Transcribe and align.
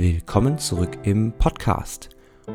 Willkommen 0.00 0.58
zurück 0.58 0.96
im 1.02 1.32
Podcast. 1.32 2.10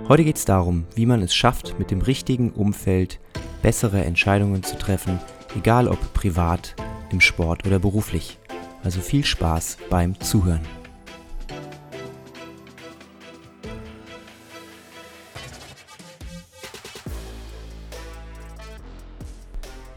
Heute 0.07 0.23
geht 0.23 0.37
es 0.37 0.45
darum, 0.45 0.85
wie 0.95 1.05
man 1.05 1.21
es 1.21 1.35
schafft, 1.35 1.77
mit 1.77 1.91
dem 1.91 1.99
richtigen 1.99 2.51
Umfeld 2.53 3.19
bessere 3.61 4.01
Entscheidungen 4.05 4.63
zu 4.63 4.77
treffen, 4.77 5.19
egal 5.53 5.89
ob 5.89 6.13
privat, 6.13 6.73
im 7.11 7.19
Sport 7.19 7.67
oder 7.67 7.79
beruflich. 7.79 8.39
Also 8.81 9.01
viel 9.01 9.25
Spaß 9.25 9.77
beim 9.89 10.17
Zuhören. 10.21 10.61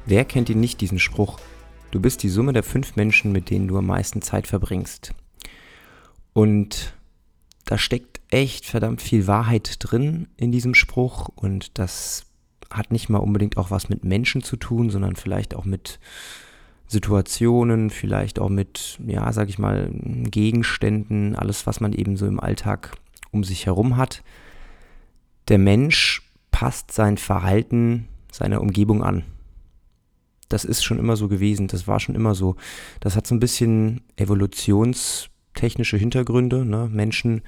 Wer 0.05 0.25
kennt 0.25 0.51
ihn 0.51 0.59
nicht, 0.59 0.81
diesen 0.81 0.99
Spruch? 0.99 1.39
Du 1.93 2.01
bist 2.01 2.25
die 2.25 2.29
Summe 2.29 2.53
der 2.53 2.65
fünf 2.65 2.97
Menschen, 2.97 3.31
mit 3.31 3.51
denen 3.51 3.69
du 3.69 3.79
am 3.79 3.87
meisten 3.87 4.21
Zeit 4.21 4.49
verbringst. 4.49 5.15
Und 6.33 6.96
da 7.67 7.77
steckt 7.77 8.21
echt 8.31 8.65
verdammt 8.65 9.03
viel 9.03 9.27
Wahrheit 9.27 9.77
drin 9.81 10.29
in 10.37 10.51
diesem 10.53 10.75
Spruch 10.75 11.29
und 11.35 11.79
das 11.79 12.25
hat 12.71 12.91
nicht 12.91 13.09
mal 13.09 13.19
unbedingt 13.19 13.59
auch 13.59 13.71
was 13.71 13.89
mit 13.89 14.05
Menschen 14.05 14.43
zu 14.43 14.57
tun, 14.57 14.91
sondern 14.91 15.15
vielleicht 15.15 15.55
auch 15.55 15.65
mit 15.65 16.01
Situationen, 16.89 17.91
vielleicht 17.91 18.39
auch 18.39 18.49
mit, 18.49 18.99
ja, 19.07 19.31
sag 19.33 19.49
ich 19.49 19.59
mal, 19.59 19.91
Gegenständen, 19.93 21.37
alles, 21.37 21.67
was 21.67 21.81
man 21.81 21.93
eben 21.93 22.17
so 22.17 22.27
im 22.27 22.41
Alltag 22.41 22.97
um 23.31 23.45
sich 23.45 23.67
herum 23.67 23.97
hat. 23.97 24.23
Der 25.49 25.59
Mensch 25.59 26.23
passt 26.51 26.93
sein 26.93 27.19
Verhalten 27.19 28.09
seiner 28.33 28.61
Umgebung 28.61 29.03
an 29.03 29.25
das 30.49 30.65
ist 30.65 30.85
schon 30.85 30.99
immer 30.99 31.17
so 31.17 31.29
gewesen, 31.29 31.69
das 31.69 31.89
war 31.89 32.01
schon 32.01 32.15
immer 32.15 32.35
so. 32.35 32.57
Das 33.01 33.17
hat 33.17 33.27
so 33.27 33.35
ein 33.35 33.41
bisschen 33.41 34.03
evolutionstechnische 35.57 35.97
Hintergründe. 35.97 36.65
Ne? 36.65 36.89
Menschen 36.91 37.43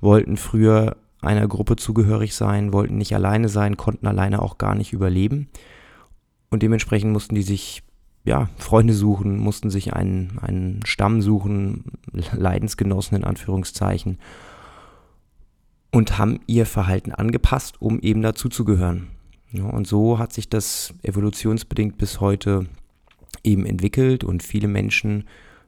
wollten 0.00 0.36
früher 0.36 0.96
einer 1.20 1.48
Gruppe 1.48 1.76
zugehörig 1.76 2.34
sein, 2.34 2.72
wollten 2.72 2.98
nicht 2.98 3.14
alleine 3.14 3.48
sein, 3.48 3.76
konnten 3.76 4.06
alleine 4.06 4.42
auch 4.42 4.58
gar 4.58 4.74
nicht 4.74 4.92
überleben. 4.92 5.48
Und 6.50 6.62
dementsprechend 6.62 7.12
mussten 7.12 7.34
die 7.34 7.42
sich 7.42 7.82
ja, 8.24 8.48
Freunde 8.56 8.94
suchen, 8.94 9.38
mussten 9.38 9.70
sich 9.70 9.92
einen, 9.92 10.38
einen 10.40 10.80
Stamm 10.86 11.20
suchen, 11.20 11.84
Leidensgenossen 12.32 13.16
in 13.16 13.24
Anführungszeichen, 13.24 14.18
und 15.90 16.18
haben 16.18 16.40
ihr 16.46 16.66
Verhalten 16.66 17.12
angepasst, 17.12 17.80
um 17.80 18.00
eben 18.00 18.22
dazuzugehören. 18.22 19.08
Ja, 19.52 19.64
und 19.64 19.86
so 19.86 20.18
hat 20.18 20.32
sich 20.32 20.48
das 20.48 20.94
evolutionsbedingt 21.02 21.98
bis 21.98 22.20
heute 22.20 22.66
eben 23.44 23.66
entwickelt 23.66 24.24
und 24.24 24.42
viele 24.42 24.68
Menschen 24.68 25.24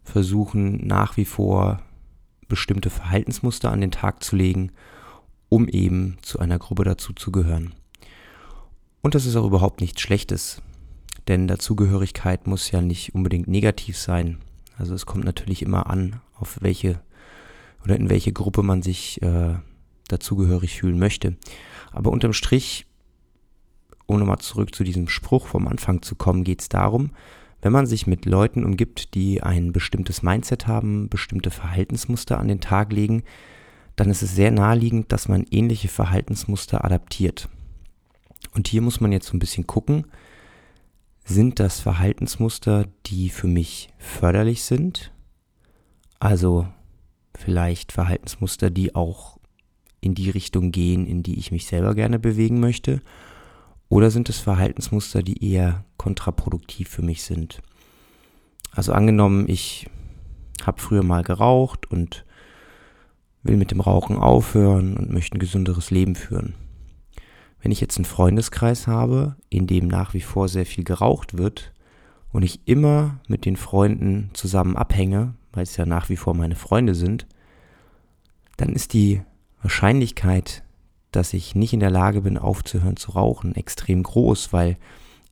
versuchen 0.06 0.86
nach 0.86 1.16
wie 1.16 1.24
vor 1.24 1.82
bestimmte 2.48 2.90
Verhaltensmuster 2.90 3.70
an 3.70 3.80
den 3.80 3.90
Tag 3.90 4.22
zu 4.22 4.36
legen, 4.36 4.72
um 5.48 5.68
eben 5.68 6.18
zu 6.22 6.38
einer 6.38 6.58
Gruppe 6.58 6.84
dazuzugehören. 6.84 7.74
Und 9.02 9.14
das 9.14 9.26
ist 9.26 9.36
auch 9.36 9.46
überhaupt 9.46 9.80
nichts 9.80 10.00
Schlechtes, 10.00 10.62
denn 11.28 11.48
Dazugehörigkeit 11.48 12.46
muss 12.46 12.70
ja 12.70 12.80
nicht 12.80 13.14
unbedingt 13.14 13.48
negativ 13.48 13.98
sein. 13.98 14.38
Also 14.78 14.94
es 14.94 15.06
kommt 15.06 15.24
natürlich 15.24 15.62
immer 15.62 15.88
an, 15.88 16.20
auf 16.34 16.58
welche 16.60 17.00
oder 17.84 17.96
in 17.96 18.08
welche 18.08 18.32
Gruppe 18.32 18.62
man 18.62 18.82
sich 18.82 19.20
äh, 19.22 19.54
dazugehörig 20.08 20.78
fühlen 20.78 20.98
möchte. 20.98 21.36
Aber 21.92 22.10
unterm 22.10 22.32
Strich 22.32 22.86
um 24.06 24.20
nochmal 24.20 24.38
zurück 24.38 24.74
zu 24.74 24.84
diesem 24.84 25.08
Spruch 25.08 25.46
vom 25.46 25.68
Anfang 25.68 26.00
zu 26.02 26.14
kommen, 26.14 26.44
geht 26.44 26.62
es 26.62 26.68
darum, 26.68 27.10
wenn 27.66 27.72
man 27.72 27.86
sich 27.86 28.06
mit 28.06 28.26
Leuten 28.26 28.64
umgibt, 28.64 29.14
die 29.16 29.42
ein 29.42 29.72
bestimmtes 29.72 30.22
Mindset 30.22 30.68
haben, 30.68 31.08
bestimmte 31.08 31.50
Verhaltensmuster 31.50 32.38
an 32.38 32.46
den 32.46 32.60
Tag 32.60 32.92
legen, 32.92 33.24
dann 33.96 34.08
ist 34.08 34.22
es 34.22 34.36
sehr 34.36 34.52
naheliegend, 34.52 35.10
dass 35.10 35.26
man 35.26 35.44
ähnliche 35.50 35.88
Verhaltensmuster 35.88 36.84
adaptiert. 36.84 37.48
Und 38.54 38.68
hier 38.68 38.82
muss 38.82 39.00
man 39.00 39.10
jetzt 39.10 39.26
so 39.26 39.36
ein 39.36 39.40
bisschen 39.40 39.66
gucken, 39.66 40.06
sind 41.24 41.58
das 41.58 41.80
Verhaltensmuster, 41.80 42.86
die 43.06 43.30
für 43.30 43.48
mich 43.48 43.88
förderlich 43.98 44.62
sind? 44.62 45.10
Also 46.20 46.68
vielleicht 47.36 47.90
Verhaltensmuster, 47.90 48.70
die 48.70 48.94
auch 48.94 49.40
in 50.00 50.14
die 50.14 50.30
Richtung 50.30 50.70
gehen, 50.70 51.04
in 51.04 51.24
die 51.24 51.36
ich 51.40 51.50
mich 51.50 51.66
selber 51.66 51.96
gerne 51.96 52.20
bewegen 52.20 52.60
möchte? 52.60 53.02
Oder 53.88 54.10
sind 54.10 54.28
es 54.28 54.38
Verhaltensmuster, 54.38 55.22
die 55.22 55.44
eher 55.44 55.84
kontraproduktiv 55.96 56.88
für 56.88 57.02
mich 57.02 57.22
sind? 57.22 57.62
Also 58.72 58.92
angenommen, 58.92 59.48
ich 59.48 59.88
habe 60.64 60.80
früher 60.80 61.02
mal 61.02 61.22
geraucht 61.22 61.90
und 61.90 62.24
will 63.42 63.56
mit 63.56 63.70
dem 63.70 63.80
Rauchen 63.80 64.16
aufhören 64.16 64.96
und 64.96 65.12
möchte 65.12 65.36
ein 65.36 65.40
gesünderes 65.40 65.90
Leben 65.90 66.16
führen. 66.16 66.54
Wenn 67.60 67.72
ich 67.72 67.80
jetzt 67.80 67.96
einen 67.96 68.04
Freundeskreis 68.04 68.86
habe, 68.86 69.36
in 69.48 69.66
dem 69.66 69.88
nach 69.88 70.14
wie 70.14 70.20
vor 70.20 70.48
sehr 70.48 70.66
viel 70.66 70.84
geraucht 70.84 71.38
wird 71.38 71.72
und 72.32 72.42
ich 72.42 72.66
immer 72.66 73.20
mit 73.28 73.44
den 73.44 73.56
Freunden 73.56 74.30
zusammen 74.34 74.76
abhänge, 74.76 75.34
weil 75.52 75.62
es 75.62 75.76
ja 75.76 75.86
nach 75.86 76.08
wie 76.08 76.16
vor 76.16 76.34
meine 76.34 76.56
Freunde 76.56 76.94
sind, 76.94 77.26
dann 78.56 78.70
ist 78.70 78.92
die 78.92 79.22
Wahrscheinlichkeit, 79.62 80.62
dass 81.16 81.32
ich 81.32 81.54
nicht 81.54 81.72
in 81.72 81.80
der 81.80 81.90
Lage 81.90 82.20
bin, 82.20 82.36
aufzuhören 82.36 82.96
zu 82.96 83.12
rauchen, 83.12 83.54
extrem 83.54 84.02
groß, 84.02 84.52
weil 84.52 84.76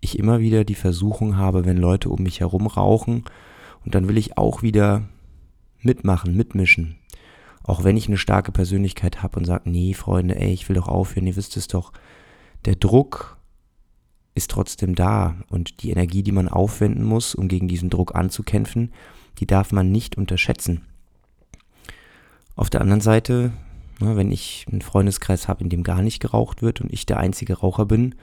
ich 0.00 0.19
immer 0.19 0.41
wieder 0.41 0.65
die 0.65 0.75
Versuchung 0.75 1.37
habe, 1.37 1.65
wenn 1.65 1.77
Leute 1.77 2.09
um 2.09 2.22
mich 2.22 2.41
herum 2.41 2.67
rauchen, 2.67 3.25
und 3.84 3.95
dann 3.95 4.09
will 4.09 4.17
ich 4.17 4.39
auch 4.39 4.62
wieder 4.62 5.03
mitmachen, 5.83 6.34
mitmischen. 6.34 6.97
Auch 7.62 7.84
wenn 7.84 7.99
ich 7.99 8.09
eine 8.09 8.17
starke 8.17 8.50
Persönlichkeit 8.50 9.22
habe 9.22 9.39
und 9.39 9.45
sage, 9.45 9.69
nee, 9.69 9.93
Freunde, 9.93 10.37
ey, 10.37 10.53
ich 10.53 10.69
will 10.69 10.77
doch 10.77 10.89
aufhören, 10.89 11.27
ihr 11.27 11.37
wisst 11.37 11.56
es 11.59 11.69
doch. 11.69 11.93
Der 12.65 12.77
Druck 12.77 13.37
ist 14.34 14.51
trotzdem 14.51 14.95
da 14.95 15.37
und 15.51 15.83
die 15.83 15.91
Energie, 15.91 16.22
die 16.22 16.33
man 16.33 16.49
aufwenden 16.49 17.05
muss, 17.05 17.34
um 17.34 17.47
gegen 17.49 17.69
diesen 17.69 17.91
Druck 17.91 18.15
anzukämpfen, 18.15 18.93
die 19.39 19.47
darf 19.47 19.71
man 19.71 19.93
nicht 19.93 20.16
unterschätzen. 20.16 20.87
Auf 22.56 22.71
der 22.71 22.81
anderen 22.81 23.03
Seite 23.03 23.53
Ne, 24.04 24.16
wenn 24.16 24.31
ich 24.31 24.66
einen 24.70 24.82
Freundeskreis 24.82 25.48
habe, 25.48 25.62
in 25.62 25.70
dem 25.70 25.82
gar 25.82 26.03
nicht 26.03 26.20
geraucht 26.20 26.60
wird 26.60 26.82
und 26.82 26.92
ich 26.92 27.06
der 27.06 27.16
einzige 27.19 27.54
Raucher 27.54 27.87
bin, 27.87 28.15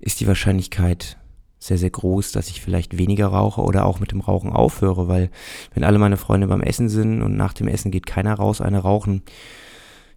ist 0.00 0.20
die 0.20 0.26
Wahrscheinlichkeit 0.26 1.18
sehr, 1.58 1.76
sehr 1.76 1.90
groß, 1.90 2.32
dass 2.32 2.48
ich 2.48 2.62
vielleicht 2.62 2.96
weniger 2.96 3.26
rauche 3.26 3.60
oder 3.60 3.84
auch 3.84 4.00
mit 4.00 4.10
dem 4.10 4.20
Rauchen 4.20 4.50
aufhöre, 4.50 5.08
weil 5.08 5.30
wenn 5.74 5.84
alle 5.84 5.98
meine 5.98 6.16
Freunde 6.16 6.46
beim 6.46 6.62
Essen 6.62 6.88
sind 6.88 7.20
und 7.20 7.36
nach 7.36 7.52
dem 7.52 7.68
Essen 7.68 7.90
geht 7.90 8.06
keiner 8.06 8.34
raus, 8.34 8.62
einer 8.62 8.80
rauchen, 8.80 9.22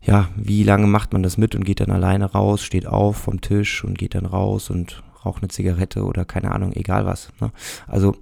ja, 0.01 0.29
wie 0.37 0.63
lange 0.63 0.87
macht 0.87 1.11
man 1.11 1.23
das 1.23 1.37
mit 1.37 1.55
und 1.55 1.65
geht 1.65 1.81
dann 1.81 1.91
alleine 1.91 2.31
raus, 2.31 2.63
steht 2.63 2.87
auf 2.87 3.17
vom 3.17 3.41
Tisch 3.41 3.83
und 3.83 3.97
geht 3.97 4.15
dann 4.15 4.25
raus 4.25 4.69
und 4.69 5.03
raucht 5.25 5.43
eine 5.43 5.49
Zigarette 5.49 6.05
oder 6.05 6.23
keine 6.23 6.51
Ahnung, 6.51 6.71
egal 6.71 7.05
was. 7.05 7.33
Ne? 7.41 7.51
Also 7.85 8.15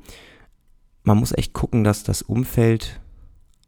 man 1.03 1.17
muss 1.17 1.33
echt 1.33 1.53
gucken, 1.53 1.83
dass 1.83 2.03
das 2.03 2.23
Umfeld 2.23 2.99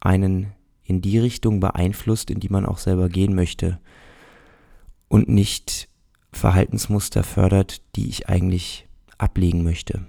einen 0.00 0.55
in 0.86 1.00
die 1.00 1.18
Richtung 1.18 1.60
beeinflusst, 1.60 2.30
in 2.30 2.40
die 2.40 2.48
man 2.48 2.64
auch 2.64 2.78
selber 2.78 3.08
gehen 3.08 3.34
möchte 3.34 3.78
und 5.08 5.28
nicht 5.28 5.88
Verhaltensmuster 6.32 7.22
fördert, 7.22 7.82
die 7.96 8.08
ich 8.08 8.28
eigentlich 8.28 8.86
ablegen 9.18 9.64
möchte. 9.64 10.04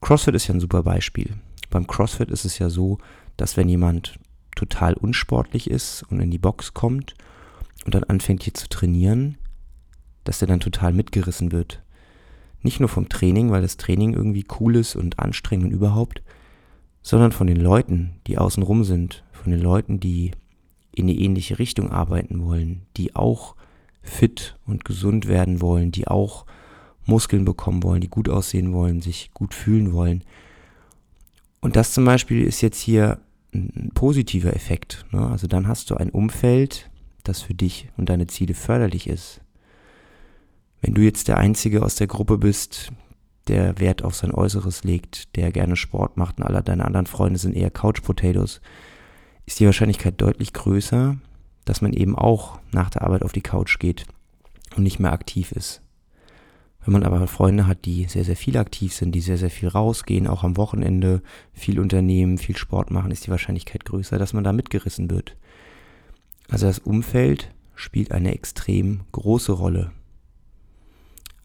CrossFit 0.00 0.34
ist 0.34 0.48
ja 0.48 0.54
ein 0.54 0.60
super 0.60 0.82
Beispiel. 0.82 1.34
Beim 1.70 1.86
CrossFit 1.86 2.30
ist 2.30 2.44
es 2.44 2.58
ja 2.58 2.70
so, 2.70 2.98
dass 3.36 3.56
wenn 3.56 3.68
jemand 3.68 4.18
total 4.54 4.94
unsportlich 4.94 5.70
ist 5.70 6.04
und 6.10 6.20
in 6.20 6.30
die 6.30 6.38
Box 6.38 6.74
kommt 6.74 7.14
und 7.84 7.94
dann 7.94 8.04
anfängt 8.04 8.42
hier 8.42 8.54
zu 8.54 8.68
trainieren, 8.68 9.38
dass 10.24 10.40
er 10.42 10.48
dann 10.48 10.60
total 10.60 10.92
mitgerissen 10.92 11.52
wird. 11.52 11.82
Nicht 12.62 12.80
nur 12.80 12.88
vom 12.88 13.08
Training, 13.08 13.50
weil 13.50 13.62
das 13.62 13.76
Training 13.76 14.14
irgendwie 14.14 14.46
cool 14.58 14.76
ist 14.76 14.96
und 14.96 15.18
anstrengend 15.18 15.66
und 15.66 15.72
überhaupt, 15.72 16.22
sondern 17.02 17.30
von 17.30 17.46
den 17.46 17.58
Leuten, 17.60 18.16
die 18.26 18.38
außenrum 18.38 18.82
sind, 18.82 19.22
von 19.46 19.52
den 19.52 19.62
Leuten, 19.62 20.00
die 20.00 20.32
in 20.90 21.06
die 21.06 21.22
ähnliche 21.22 21.60
Richtung 21.60 21.92
arbeiten 21.92 22.44
wollen, 22.44 22.82
die 22.96 23.14
auch 23.14 23.54
fit 24.02 24.58
und 24.66 24.84
gesund 24.84 25.28
werden 25.28 25.60
wollen, 25.60 25.92
die 25.92 26.08
auch 26.08 26.46
Muskeln 27.04 27.44
bekommen 27.44 27.84
wollen, 27.84 28.00
die 28.00 28.08
gut 28.08 28.28
aussehen 28.28 28.72
wollen, 28.72 29.02
sich 29.02 29.30
gut 29.34 29.54
fühlen 29.54 29.92
wollen. 29.92 30.24
Und 31.60 31.76
das 31.76 31.92
zum 31.92 32.04
Beispiel 32.04 32.42
ist 32.42 32.60
jetzt 32.60 32.80
hier 32.80 33.20
ein 33.54 33.92
positiver 33.94 34.52
Effekt. 34.52 35.06
Ne? 35.12 35.24
Also 35.24 35.46
dann 35.46 35.68
hast 35.68 35.90
du 35.90 35.94
ein 35.94 36.10
Umfeld, 36.10 36.90
das 37.22 37.40
für 37.40 37.54
dich 37.54 37.88
und 37.96 38.08
deine 38.08 38.26
Ziele 38.26 38.54
förderlich 38.54 39.06
ist. 39.06 39.42
Wenn 40.80 40.94
du 40.94 41.02
jetzt 41.02 41.28
der 41.28 41.38
Einzige 41.38 41.84
aus 41.84 41.94
der 41.94 42.08
Gruppe 42.08 42.36
bist, 42.36 42.90
der 43.46 43.78
Wert 43.78 44.02
auf 44.02 44.16
sein 44.16 44.32
Äußeres 44.32 44.82
legt, 44.82 45.36
der 45.36 45.52
gerne 45.52 45.76
Sport 45.76 46.16
macht 46.16 46.38
und 46.38 46.42
alle 46.42 46.64
deine 46.64 46.84
anderen 46.84 47.06
Freunde 47.06 47.38
sind 47.38 47.54
eher 47.54 47.70
Couch 47.70 48.02
Potatoes, 48.02 48.60
ist 49.46 49.60
die 49.60 49.66
Wahrscheinlichkeit 49.66 50.20
deutlich 50.20 50.52
größer, 50.52 51.16
dass 51.64 51.80
man 51.80 51.92
eben 51.92 52.16
auch 52.16 52.58
nach 52.72 52.90
der 52.90 53.02
Arbeit 53.02 53.22
auf 53.22 53.32
die 53.32 53.42
Couch 53.42 53.78
geht 53.78 54.06
und 54.76 54.82
nicht 54.82 54.98
mehr 54.98 55.12
aktiv 55.12 55.52
ist. 55.52 55.82
Wenn 56.84 56.92
man 56.92 57.02
aber 57.02 57.26
Freunde 57.26 57.66
hat, 57.66 57.84
die 57.84 58.04
sehr, 58.04 58.24
sehr 58.24 58.36
viel 58.36 58.56
aktiv 58.56 58.94
sind, 58.94 59.12
die 59.12 59.20
sehr, 59.20 59.38
sehr 59.38 59.50
viel 59.50 59.68
rausgehen, 59.68 60.28
auch 60.28 60.44
am 60.44 60.56
Wochenende 60.56 61.20
viel 61.52 61.80
unternehmen, 61.80 62.38
viel 62.38 62.56
Sport 62.56 62.92
machen, 62.92 63.10
ist 63.10 63.26
die 63.26 63.30
Wahrscheinlichkeit 63.30 63.84
größer, 63.84 64.18
dass 64.18 64.32
man 64.32 64.44
da 64.44 64.52
mitgerissen 64.52 65.10
wird. 65.10 65.36
Also 66.48 66.66
das 66.66 66.78
Umfeld 66.78 67.50
spielt 67.74 68.12
eine 68.12 68.32
extrem 68.32 69.00
große 69.10 69.50
Rolle. 69.50 69.90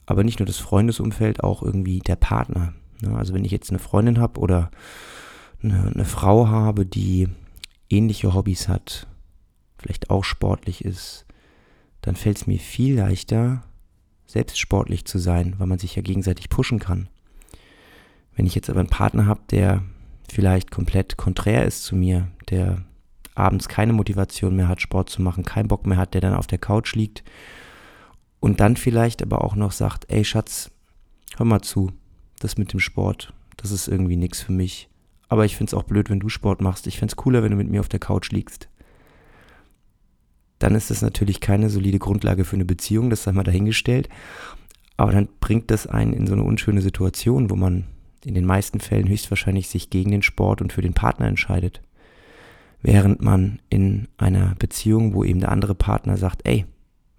Aber 0.06 0.24
nicht 0.24 0.39
nur 0.39 0.45
das 0.45 0.57
Freundesumfeld, 0.57 1.44
auch 1.44 1.63
irgendwie 1.63 2.00
der 2.00 2.18
Partner. 2.18 2.74
Ne? 3.01 3.18
Also 3.18 3.33
wenn 3.33 3.45
ich 3.45 3.51
jetzt 3.51 3.71
eine 3.71 3.80
Freundin 3.80 4.19
habe 4.19 4.39
oder 4.39 4.69
eine, 5.63 5.92
eine 5.92 6.06
Frau 6.06 6.50
habe, 6.50 6.86
die 6.86 7.30
ähnliche 7.92 8.34
Hobbys 8.34 8.68
hat, 8.68 9.08
vielleicht 9.78 10.10
auch 10.10 10.24
sportlich 10.24 10.86
ist, 10.86 11.26
dann 12.02 12.16
fällt 12.16 12.38
es 12.38 12.48
mir 12.48 12.60
viel 12.60 12.98
leichter, 12.98 13.64
selbst 14.26 14.60
sportlich 14.60 15.06
zu 15.06 15.20
sein, 15.20 15.56
weil 15.58 15.68
man 15.68 15.80
sich 15.80 15.96
ja 15.96 16.02
gegenseitig 16.02 16.50
pushen 16.50 16.80
kann. 16.80 17.10
Wenn 18.36 18.46
ich 18.46 18.56
jetzt 18.56 18.70
aber 18.70 18.80
einen 18.80 18.90
Partner 18.90 19.26
habe, 19.26 19.42
der 19.52 19.84
vielleicht 20.32 20.72
komplett 20.72 21.18
konträr 21.18 21.66
ist 21.66 21.84
zu 21.84 21.96
mir, 21.96 22.28
der 22.50 22.84
abends 23.36 23.68
keine 23.68 23.94
Motivation 23.94 24.56
mehr 24.56 24.68
hat, 24.68 24.82
Sport 24.82 25.10
zu 25.10 25.22
machen, 25.22 25.44
keinen 25.44 25.68
Bock 25.68 25.86
mehr 25.86 25.98
hat, 25.98 26.14
der 26.14 26.22
dann 26.22 26.34
auf 26.34 26.48
der 26.48 26.58
Couch 26.58 26.96
liegt 26.96 27.24
und 28.40 28.60
dann 28.60 28.78
vielleicht 28.78 29.22
aber 29.22 29.44
auch 29.44 29.56
noch 29.56 29.72
sagt, 29.72 30.06
ey 30.10 30.24
Schatz, 30.24 30.72
hör 31.38 31.46
mal 31.46 31.62
zu, 31.62 31.92
das 32.40 32.58
mit 32.58 32.74
dem 32.74 32.80
Sport, 32.80 33.34
das 33.58 33.72
ist 33.72 33.88
irgendwie 33.88 34.18
nichts 34.18 34.42
für 34.42 34.52
mich. 34.52 34.90
Aber 35.31 35.45
ich 35.45 35.56
finde 35.56 35.69
es 35.69 35.74
auch 35.74 35.83
blöd, 35.83 36.10
wenn 36.10 36.19
du 36.19 36.28
Sport 36.28 36.60
machst. 36.60 36.88
Ich 36.88 37.00
finde 37.00 37.13
es 37.13 37.16
cooler, 37.16 37.42
wenn 37.42 37.51
du 37.51 37.56
mit 37.56 37.69
mir 37.69 37.80
auf 37.80 37.88
der 37.88 38.01
Couch 38.01 38.31
liegst. 38.31 38.68
Dann 40.60 40.75
ist 40.75 40.89
das 40.89 41.01
natürlich 41.01 41.39
keine 41.39 41.69
solide 41.69 42.00
Grundlage 42.00 42.44
für 42.44 42.57
eine 42.57 42.66
Beziehung, 42.66 43.10
das 43.10 43.24
sei 43.24 43.31
mal 43.31 43.45
dahingestellt. 43.45 44.10
Aber 44.98 45.13
dann 45.13 45.30
bringt 45.39 45.72
das 45.72 45.88
einen 45.88 46.12
in 46.12 46.28
so 46.28 46.33
eine 46.33 46.44
unschöne 46.44 46.81
Situation, 46.81 47.50
wo 47.50 47.56
man 47.56 47.86
in 48.25 48.33
den 48.33 48.44
meisten 48.44 48.81
Fällen 48.81 49.07
höchstwahrscheinlich 49.07 49.69
sich 49.69 49.89
gegen 49.89 50.12
den 50.12 50.22
Sport 50.22 50.62
und 50.62 50.74
für 50.74 50.81
den 50.81 50.94
Partner 50.94 51.28
entscheidet. 51.28 51.81
Während 52.81 53.22
man 53.22 53.60
in 53.69 54.10
einer 54.18 54.56
Beziehung, 54.60 55.13
wo 55.13 55.24
eben 55.24 55.39
der 55.39 55.54
andere 55.54 55.75
Partner 55.75 56.18
sagt, 56.18 56.42
ey, 56.44 56.66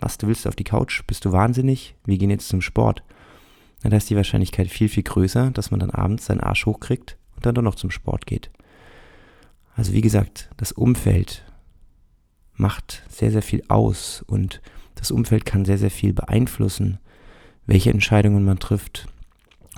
was, 0.01 0.19
du 0.19 0.27
willst 0.27 0.47
auf 0.47 0.55
die 0.55 0.65
Couch? 0.65 1.03
Bist 1.07 1.25
du 1.25 1.33
wahnsinnig? 1.33 1.95
Wir 2.05 2.19
gehen 2.19 2.29
jetzt 2.29 2.49
zum 2.49 2.61
Sport. 2.61 3.05
Na, 3.83 3.89
da 3.89 3.97
ist 3.97 4.11
die 4.11 4.17
Wahrscheinlichkeit 4.17 4.69
viel, 4.69 4.91
viel 4.91 5.03
größer, 5.03 5.51
dass 5.53 5.71
man 5.71 5.81
dann 5.81 5.91
abends 5.91 6.27
seinen 6.27 6.41
Arsch 6.41 6.67
hochkriegt 6.67 7.17
dann 7.47 7.55
doch 7.55 7.63
noch 7.63 7.75
zum 7.75 7.91
Sport 7.91 8.27
geht. 8.27 8.51
Also 9.75 9.93
wie 9.93 10.01
gesagt, 10.01 10.51
das 10.57 10.73
Umfeld 10.73 11.45
macht 12.55 13.03
sehr, 13.09 13.31
sehr 13.31 13.43
viel 13.43 13.63
aus 13.69 14.23
und 14.27 14.61
das 14.95 15.11
Umfeld 15.11 15.45
kann 15.45 15.65
sehr, 15.65 15.79
sehr 15.79 15.91
viel 15.91 16.13
beeinflussen, 16.13 16.99
welche 17.67 17.91
Entscheidungen 17.91 18.45
man 18.45 18.59
trifft, 18.59 19.09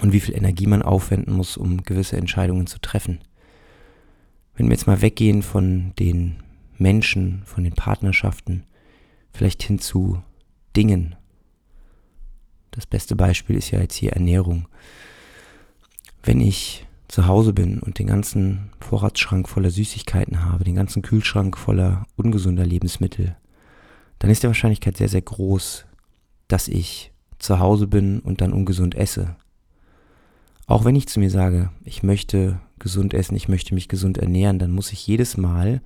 und 0.01 0.13
wie 0.13 0.21
viel 0.21 0.37
Energie 0.37 0.67
man 0.67 0.83
aufwenden 0.83 1.35
muss, 1.35 1.57
um 1.57 1.83
gewisse 1.83 2.17
Entscheidungen 2.17 2.67
zu 2.67 2.81
treffen. 2.81 3.21
Wenn 4.57 4.67
wir 4.67 4.73
jetzt 4.73 4.87
mal 4.87 5.03
weggehen 5.03 5.43
von 5.43 5.93
den 5.99 6.43
Menschen, 6.79 7.43
von 7.45 7.65
den 7.65 7.75
Partnerschaften, 7.75 8.65
vielleicht 9.33 9.63
hin 9.63 9.79
zu 9.79 10.23
Dingen. 10.77 11.17
Das 12.71 12.87
beste 12.87 13.15
Beispiel 13.15 13.57
ist 13.57 13.71
ja 13.71 13.81
jetzt 13.81 13.95
hier 13.95 14.13
Ernährung. 14.13 14.69
Wenn 16.23 16.41
ich 16.41 16.87
zu 17.15 17.29
Hause 17.29 17.53
bin 17.53 17.79
und 17.79 18.01
den 18.01 18.09
ganzen 18.09 18.71
Vorratsschrank 18.81 19.49
voller 19.49 19.71
Süßigkeiten 19.71 20.45
habe, 20.45 20.65
den 20.65 20.75
ganzen 20.75 21.01
Kühlschrank 21.01 21.57
voller 21.57 22.09
ungesunder 22.17 22.67
Lebensmittel, 22.67 23.37
dann 24.19 24.31
ist 24.31 24.43
die 24.43 24.49
Wahrscheinlichkeit 24.49 24.97
sehr, 24.97 25.09
sehr 25.09 25.23
groß, 25.23 25.85
dass 26.49 26.67
ich 26.67 27.13
zu 27.39 27.61
Hause 27.61 27.87
bin 27.87 28.19
und 28.19 28.41
dann 28.41 28.53
ungesund 28.53 28.97
esse. 28.97 29.37
Auch 30.67 30.85
wenn 30.85 30.97
ich 30.97 31.07
zu 31.07 31.21
mir 31.21 31.31
sage, 31.31 31.71
ich 31.85 32.03
möchte 32.03 32.59
gesund 32.81 33.15
essen, 33.15 33.37
ich 33.37 33.49
möchte 33.49 33.75
mich 33.75 33.87
gesund 33.87 34.19
ernähren, 34.19 34.59
dann 34.59 34.73
muss 34.73 34.91
ich 34.91 35.07
jedes 35.07 35.37
Mal, 35.37 35.83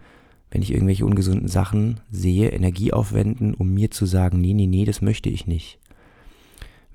wenn 0.50 0.62
ich 0.62 0.72
irgendwelche 0.72 1.04
ungesunden 1.04 1.48
Sachen 1.48 2.00
sehe, 2.10 2.52
Energie 2.52 2.94
aufwenden, 2.94 3.52
um 3.52 3.74
mir 3.74 3.90
zu 3.90 4.06
sagen, 4.06 4.40
nee, 4.40 4.54
nee, 4.54 4.66
nee, 4.66 4.86
das 4.86 5.02
möchte 5.02 5.28
ich 5.28 5.46
nicht. 5.46 5.78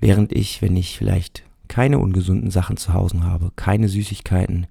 Während 0.00 0.32
ich, 0.32 0.60
wenn 0.60 0.76
ich 0.76 0.98
vielleicht 0.98 1.44
keine 1.68 1.98
ungesunden 1.98 2.50
Sachen 2.50 2.76
zu 2.76 2.92
Hause 2.92 3.22
habe, 3.22 3.52
keine 3.56 3.88
Süßigkeiten, 3.88 4.66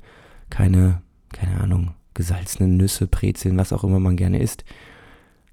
keine, 0.50 1.02
keine 1.32 1.60
Ahnung, 1.62 1.94
gesalzene 2.14 2.70
Nüsse, 2.70 3.08
Brezeln, 3.08 3.58
was 3.58 3.74
auch 3.74 3.84
immer 3.84 4.00
man 4.00 4.18
gerne 4.18 4.40
isst, 4.40 4.64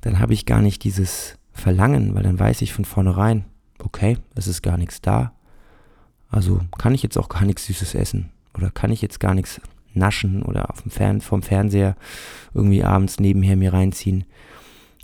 dann 0.02 0.18
habe 0.18 0.34
ich 0.34 0.46
gar 0.46 0.62
nicht 0.62 0.84
dieses 0.84 1.38
Verlangen, 1.52 2.14
weil 2.14 2.22
dann 2.22 2.38
weiß 2.38 2.62
ich 2.62 2.72
von 2.72 2.84
vornherein, 2.84 3.44
okay, 3.78 4.18
es 4.34 4.46
ist 4.46 4.62
gar 4.62 4.76
nichts 4.76 5.00
da, 5.00 5.32
also 6.30 6.60
kann 6.78 6.94
ich 6.94 7.02
jetzt 7.02 7.18
auch 7.18 7.28
gar 7.28 7.44
nichts 7.44 7.66
Süßes 7.66 7.94
essen 7.94 8.30
oder 8.54 8.70
kann 8.70 8.92
ich 8.92 9.02
jetzt 9.02 9.20
gar 9.20 9.34
nichts 9.34 9.60
naschen 9.94 10.42
oder 10.42 10.70
auf 10.70 10.82
dem 10.82 10.90
Fern 10.90 11.20
vom 11.20 11.42
Fernseher 11.42 11.96
irgendwie 12.54 12.84
abends 12.84 13.18
nebenher 13.18 13.56
mir 13.56 13.72
reinziehen. 13.72 14.24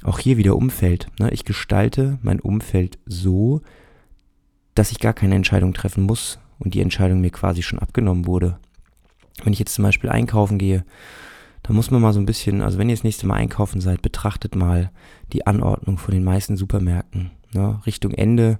Auch 0.02 0.18
hier 0.18 0.36
wieder 0.36 0.56
Umfeld. 0.56 1.08
Ne? 1.18 1.30
Ich 1.30 1.44
gestalte 1.44 2.18
mein 2.22 2.38
Umfeld 2.38 2.98
so, 3.06 3.62
dass 4.76 4.92
ich 4.92 5.00
gar 5.00 5.12
keine 5.12 5.34
Entscheidung 5.34 5.74
treffen 5.74 6.04
muss 6.04 6.38
und 6.58 6.74
die 6.74 6.80
Entscheidung 6.80 7.20
mir 7.20 7.30
quasi 7.30 7.62
schon 7.62 7.80
abgenommen 7.80 8.26
wurde. 8.26 8.58
Wenn 9.42 9.52
ich 9.52 9.58
jetzt 9.58 9.74
zum 9.74 9.82
Beispiel 9.82 10.10
einkaufen 10.10 10.58
gehe, 10.58 10.84
dann 11.62 11.74
muss 11.74 11.90
man 11.90 12.00
mal 12.00 12.12
so 12.12 12.20
ein 12.20 12.26
bisschen, 12.26 12.62
also 12.62 12.78
wenn 12.78 12.88
ihr 12.88 12.94
das 12.94 13.04
nächste 13.04 13.26
Mal 13.26 13.34
einkaufen 13.34 13.80
seid, 13.80 14.00
betrachtet 14.00 14.54
mal 14.54 14.90
die 15.32 15.46
Anordnung 15.46 15.98
von 15.98 16.14
den 16.14 16.22
meisten 16.22 16.56
Supermärkten. 16.56 17.32
Ne? 17.52 17.80
Richtung 17.86 18.12
Ende 18.12 18.58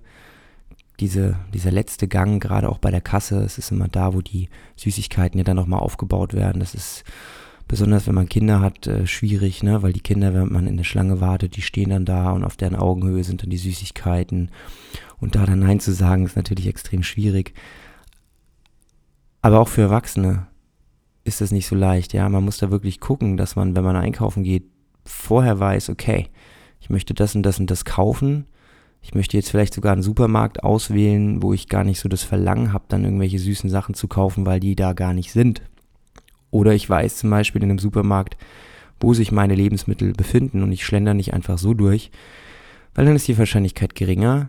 diese, 1.01 1.37
dieser 1.53 1.71
letzte 1.71 2.09
Gang, 2.09 2.43
gerade 2.43 2.69
auch 2.69 2.79
bei 2.79 2.91
der 2.91 3.01
Kasse, 3.01 3.43
es 3.43 3.59
ist 3.59 3.71
immer 3.71 3.89
da, 3.89 4.15
wo 4.15 4.23
die 4.23 4.49
Süßigkeiten 4.77 5.39
ja 5.39 5.45
dann 5.45 5.57
nochmal 5.57 5.81
aufgebaut 5.81 6.35
werden. 6.35 6.61
Das 6.61 6.75
ist 6.75 7.05
besonders, 7.69 8.07
wenn 8.07 8.15
man 8.15 8.29
Kinder 8.29 8.61
hat, 8.61 8.87
äh, 8.87 9.07
schwierig, 9.07 9.63
ne? 9.63 9.83
weil 9.83 9.93
die 9.93 10.01
Kinder, 10.01 10.33
wenn 10.35 10.53
man 10.53 10.67
in 10.67 10.77
der 10.77 10.85
Schlange 10.85 11.21
wartet, 11.21 11.57
die 11.57 11.63
stehen 11.63 11.91
dann 11.91 12.05
da 12.05 12.33
und 12.33 12.45
auf 12.45 12.57
deren 12.57 12.77
Augenhöhe 12.77 13.25
sind 13.25 13.43
dann 13.43 13.51
die 13.51 13.59
Süßigkeiten. 13.59 14.51
Und 15.19 15.35
da 15.35 15.47
dann 15.47 15.61
Nein 15.61 15.81
zu 15.81 15.93
sagen, 15.93 16.27
ist 16.27 16.37
natürlich 16.37 16.67
extrem 16.67 17.03
schwierig. 17.03 17.55
Aber 19.43 19.61
auch 19.61 19.69
für 19.69 19.83
Erwachsene 19.83 20.47
ist 21.25 21.41
das 21.41 21.51
nicht 21.51 21.67
so 21.67 21.75
leicht, 21.75 22.13
ja. 22.13 22.29
Man 22.29 22.45
muss 22.45 22.59
da 22.59 22.71
wirklich 22.71 23.01
gucken, 23.01 23.37
dass 23.37 23.57
man, 23.57 23.75
wenn 23.75 23.85
man 23.85 23.97
einkaufen 23.97 24.43
geht, 24.43 24.65
vorher 25.05 25.59
weiß, 25.59 25.91
okay, 25.91 26.29
ich 26.81 26.91
möchte 26.91 27.15
das 27.15 27.35
und 27.35 27.43
das 27.43 27.59
und 27.59 27.71
das 27.71 27.85
kaufen 27.85 28.47
ich 29.07 29.15
möchte 29.15 29.37
jetzt 29.37 29.51
vielleicht 29.51 29.73
sogar 29.73 29.93
einen 29.93 30.03
Supermarkt 30.03 30.65
auswählen, 30.65 31.41
wo 31.41 31.53
ich 31.53 31.69
gar 31.69 31.85
nicht 31.85 32.01
so 32.01 32.09
das 32.09 32.25
Verlangen 32.25 32.73
habe, 32.73 32.87
dann 32.89 33.05
irgendwelche 33.05 33.39
süßen 33.39 33.71
Sachen 33.71 33.95
zu 33.95 34.09
kaufen, 34.09 34.47
weil 34.47 34.59
die 34.59 34.75
da 34.75 34.95
gar 34.95 35.15
nicht 35.15 35.31
sind. 35.31 35.63
Oder 36.51 36.75
ich 36.75 36.91
weiß 36.91 37.19
zum 37.19 37.31
Beispiel 37.31 37.63
in 37.63 37.71
einem 37.71 37.79
Supermarkt, 37.79 38.37
wo 38.99 39.15
sich 39.15 39.31
meine 39.31 39.55
Lebensmittel 39.55 40.13
befinden 40.13 40.65
und 40.65 40.73
ich 40.73 40.85
schlender 40.85 41.15
nicht 41.15 41.35
einfach 41.35 41.57
so 41.57 41.73
durch, 41.73 42.11
weil 42.97 43.05
dann 43.05 43.15
ist 43.15 43.29
die 43.29 43.39
Wahrscheinlichkeit 43.39 43.95
geringer, 43.95 44.49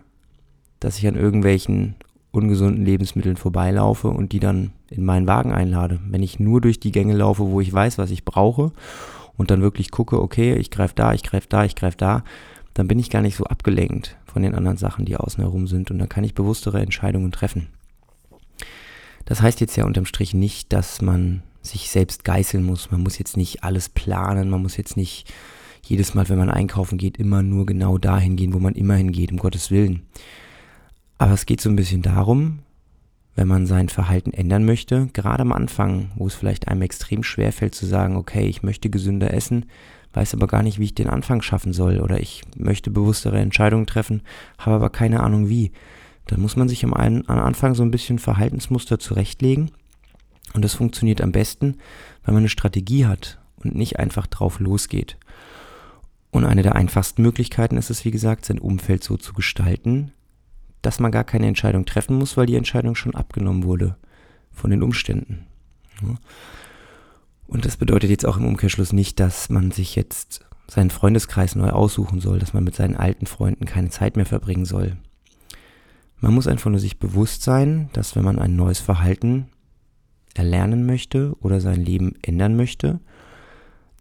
dass 0.80 0.98
ich 0.98 1.06
an 1.06 1.16
irgendwelchen 1.16 1.94
ungesunden 2.30 2.84
Lebensmitteln 2.84 3.36
vorbeilaufe 3.36 4.08
und 4.08 4.32
die 4.32 4.40
dann 4.40 4.72
in 4.90 5.04
meinen 5.04 5.26
Wagen 5.26 5.52
einlade. 5.52 6.00
Wenn 6.08 6.22
ich 6.22 6.38
nur 6.38 6.60
durch 6.60 6.78
die 6.78 6.92
Gänge 6.92 7.14
laufe, 7.14 7.46
wo 7.46 7.60
ich 7.60 7.72
weiß, 7.72 7.98
was 7.98 8.10
ich 8.10 8.24
brauche 8.24 8.72
und 9.36 9.50
dann 9.50 9.62
wirklich 9.62 9.90
gucke, 9.90 10.20
okay, 10.20 10.54
ich 10.54 10.70
greife 10.70 10.94
da, 10.94 11.14
ich 11.14 11.22
greife 11.22 11.46
da, 11.48 11.64
ich 11.64 11.74
greife 11.74 11.96
da, 11.96 12.22
dann 12.74 12.86
bin 12.86 12.98
ich 12.98 13.10
gar 13.10 13.22
nicht 13.22 13.36
so 13.36 13.44
abgelenkt 13.44 14.16
von 14.24 14.42
den 14.42 14.54
anderen 14.54 14.76
Sachen, 14.76 15.04
die 15.04 15.16
außen 15.16 15.42
herum 15.42 15.66
sind 15.66 15.90
und 15.90 15.98
dann 15.98 16.08
kann 16.08 16.24
ich 16.24 16.34
bewusstere 16.34 16.80
Entscheidungen 16.80 17.32
treffen. 17.32 17.68
Das 19.24 19.42
heißt 19.42 19.60
jetzt 19.60 19.76
ja 19.76 19.84
unterm 19.84 20.06
Strich 20.06 20.32
nicht, 20.32 20.72
dass 20.72 21.02
man 21.02 21.42
sich 21.60 21.90
selbst 21.90 22.24
geißeln 22.24 22.64
muss. 22.64 22.90
Man 22.90 23.02
muss 23.02 23.18
jetzt 23.18 23.36
nicht 23.36 23.64
alles 23.64 23.88
planen, 23.88 24.48
man 24.48 24.62
muss 24.62 24.76
jetzt 24.76 24.96
nicht 24.96 25.32
jedes 25.84 26.14
Mal, 26.14 26.28
wenn 26.28 26.38
man 26.38 26.50
einkaufen 26.50 26.98
geht, 26.98 27.18
immer 27.18 27.42
nur 27.42 27.66
genau 27.66 27.98
dahin 27.98 28.36
gehen, 28.36 28.54
wo 28.54 28.58
man 28.58 28.74
immer 28.74 28.94
hingeht, 28.94 29.32
um 29.32 29.38
Gottes 29.38 29.70
Willen. 29.70 30.02
Aber 31.18 31.32
es 31.32 31.46
geht 31.46 31.60
so 31.60 31.68
ein 31.68 31.76
bisschen 31.76 32.02
darum, 32.02 32.60
wenn 33.34 33.48
man 33.48 33.66
sein 33.66 33.88
Verhalten 33.88 34.32
ändern 34.32 34.64
möchte, 34.64 35.08
gerade 35.12 35.42
am 35.42 35.52
Anfang, 35.52 36.10
wo 36.16 36.26
es 36.26 36.34
vielleicht 36.34 36.68
einem 36.68 36.82
extrem 36.82 37.22
schwer 37.22 37.52
fällt 37.52 37.74
zu 37.74 37.86
sagen, 37.86 38.16
okay, 38.16 38.46
ich 38.46 38.62
möchte 38.62 38.90
gesünder 38.90 39.32
essen, 39.32 39.66
weiß 40.12 40.34
aber 40.34 40.46
gar 40.46 40.62
nicht, 40.62 40.78
wie 40.78 40.84
ich 40.84 40.94
den 40.94 41.08
Anfang 41.08 41.42
schaffen 41.42 41.72
soll 41.72 42.00
oder 42.00 42.18
ich 42.18 42.42
möchte 42.56 42.90
bewusstere 42.90 43.38
Entscheidungen 43.38 43.86
treffen, 43.86 44.22
habe 44.58 44.76
aber 44.76 44.90
keine 44.90 45.20
Ahnung 45.20 45.48
wie. 45.48 45.72
Dann 46.26 46.40
muss 46.40 46.56
man 46.56 46.68
sich 46.68 46.84
am, 46.84 46.92
am 46.94 47.22
Anfang 47.26 47.74
so 47.74 47.82
ein 47.82 47.90
bisschen 47.90 48.18
Verhaltensmuster 48.18 48.98
zurechtlegen 48.98 49.70
und 50.54 50.64
das 50.64 50.74
funktioniert 50.74 51.20
am 51.20 51.32
besten, 51.32 51.76
wenn 52.24 52.34
man 52.34 52.42
eine 52.42 52.48
Strategie 52.48 53.06
hat 53.06 53.38
und 53.56 53.74
nicht 53.74 53.98
einfach 53.98 54.26
drauf 54.26 54.60
losgeht. 54.60 55.16
Und 56.30 56.44
eine 56.44 56.62
der 56.62 56.76
einfachsten 56.76 57.22
Möglichkeiten 57.22 57.76
ist 57.76 57.90
es, 57.90 58.04
wie 58.04 58.10
gesagt, 58.10 58.44
sein 58.44 58.58
Umfeld 58.58 59.02
so 59.02 59.16
zu 59.16 59.32
gestalten, 59.32 60.12
dass 60.82 61.00
man 61.00 61.12
gar 61.12 61.24
keine 61.24 61.46
Entscheidung 61.46 61.84
treffen 61.84 62.16
muss, 62.16 62.36
weil 62.36 62.46
die 62.46 62.56
Entscheidung 62.56 62.94
schon 62.94 63.14
abgenommen 63.14 63.64
wurde 63.64 63.96
von 64.50 64.70
den 64.70 64.82
Umständen. 64.82 65.46
Und 67.46 67.64
das 67.64 67.76
bedeutet 67.76 68.10
jetzt 68.10 68.26
auch 68.26 68.36
im 68.36 68.46
Umkehrschluss 68.46 68.92
nicht, 68.92 69.18
dass 69.20 69.48
man 69.48 69.70
sich 69.70 69.96
jetzt 69.96 70.44
seinen 70.68 70.90
Freundeskreis 70.90 71.54
neu 71.54 71.70
aussuchen 71.70 72.20
soll, 72.20 72.38
dass 72.38 72.52
man 72.52 72.64
mit 72.64 72.74
seinen 72.74 72.96
alten 72.96 73.26
Freunden 73.26 73.64
keine 73.64 73.88
Zeit 73.88 74.16
mehr 74.16 74.26
verbringen 74.26 74.66
soll. 74.66 74.96
Man 76.20 76.34
muss 76.34 76.46
einfach 76.46 76.70
nur 76.70 76.80
sich 76.80 76.98
bewusst 76.98 77.42
sein, 77.42 77.88
dass 77.92 78.16
wenn 78.16 78.24
man 78.24 78.38
ein 78.38 78.54
neues 78.54 78.80
Verhalten 78.80 79.48
erlernen 80.34 80.84
möchte 80.84 81.34
oder 81.40 81.60
sein 81.60 81.80
Leben 81.80 82.14
ändern 82.22 82.56
möchte, 82.56 83.00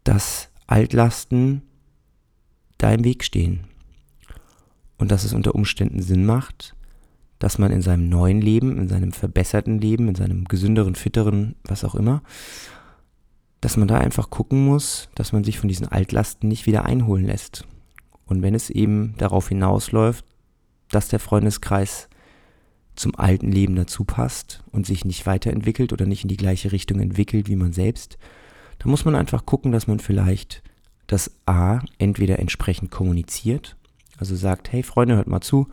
dass 0.03 0.49
Altlasten 0.67 1.61
da 2.77 2.91
im 2.91 3.03
Weg 3.03 3.23
stehen. 3.23 3.61
Und 4.97 5.11
dass 5.11 5.23
es 5.23 5.33
unter 5.33 5.55
Umständen 5.55 6.01
Sinn 6.01 6.25
macht, 6.25 6.75
dass 7.39 7.59
man 7.59 7.71
in 7.71 7.81
seinem 7.81 8.09
neuen 8.09 8.41
Leben, 8.41 8.77
in 8.77 8.87
seinem 8.87 9.11
verbesserten 9.11 9.79
Leben, 9.79 10.07
in 10.07 10.15
seinem 10.15 10.45
gesünderen, 10.45 10.95
fitteren, 10.95 11.55
was 11.63 11.83
auch 11.83 11.95
immer, 11.95 12.23
dass 13.61 13.77
man 13.77 13.87
da 13.87 13.99
einfach 13.99 14.29
gucken 14.29 14.65
muss, 14.65 15.09
dass 15.15 15.33
man 15.33 15.43
sich 15.43 15.59
von 15.59 15.69
diesen 15.69 15.87
Altlasten 15.87 16.47
nicht 16.47 16.65
wieder 16.65 16.85
einholen 16.85 17.25
lässt. 17.25 17.67
Und 18.25 18.41
wenn 18.41 18.55
es 18.55 18.69
eben 18.69 19.15
darauf 19.17 19.49
hinausläuft, 19.49 20.25
dass 20.89 21.07
der 21.07 21.19
Freundeskreis 21.19 22.09
zum 22.95 23.15
alten 23.15 23.51
Leben 23.51 23.75
dazu 23.75 24.03
passt 24.03 24.63
und 24.71 24.85
sich 24.85 25.05
nicht 25.05 25.25
weiterentwickelt 25.25 25.93
oder 25.93 26.05
nicht 26.05 26.23
in 26.23 26.29
die 26.29 26.37
gleiche 26.37 26.71
Richtung 26.71 26.99
entwickelt 26.99 27.47
wie 27.47 27.55
man 27.55 27.71
selbst, 27.71 28.17
dann 28.79 28.89
muss 28.89 29.05
man 29.05 29.15
einfach 29.15 29.45
gucken, 29.45 29.71
dass 29.71 29.87
man 29.87 29.99
vielleicht 29.99 30.63
das 31.05 31.31
A 31.45 31.79
entweder 31.99 32.39
entsprechend 32.39 32.91
kommuniziert, 32.91 33.77
also 34.17 34.35
sagt, 34.35 34.71
hey 34.71 34.83
Freunde, 34.83 35.15
hört 35.15 35.27
mal 35.27 35.41
zu, 35.41 35.67